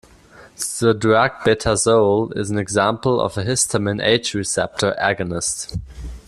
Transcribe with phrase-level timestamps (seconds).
[0.79, 5.77] The drug betazole is an example of a histamine H receptor agonist.